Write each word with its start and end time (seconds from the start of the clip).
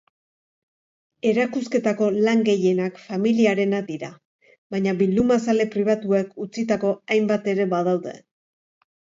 Erakusketako 1.31 2.07
lan 2.27 2.41
gehienak 2.47 2.97
familiarenak 3.03 3.87
dira, 3.91 4.11
baina 4.77 4.97
bildumazale 5.03 5.69
pribatuek 5.77 6.33
utzitako 6.47 6.97
hainbat 7.17 7.51
ere 7.55 7.69
badaude. 7.77 8.17